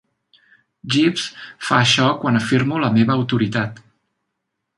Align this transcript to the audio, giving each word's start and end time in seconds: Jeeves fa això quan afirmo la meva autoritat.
Jeeves 0.95 1.25
fa 1.67 1.77
això 1.81 2.07
quan 2.25 2.41
afirmo 2.41 2.81
la 2.85 2.91
meva 2.97 3.19
autoritat. 3.21 3.79